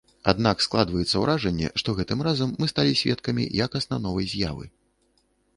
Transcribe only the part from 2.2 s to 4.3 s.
разам мы сталі сведкамі якасна новай